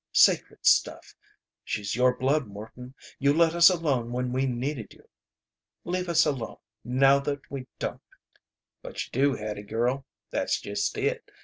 [0.13, 1.13] Sacred stuff.
[1.63, 2.95] She's your blood, Morton.
[3.19, 5.07] You let us alone when we needed you.
[5.83, 8.01] Leave us alone, now that we don't!"
[8.81, 10.07] "But you do, Hattie girl.
[10.31, 11.29] That's just it.